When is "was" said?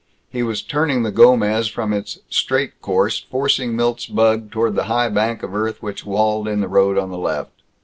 0.41-0.63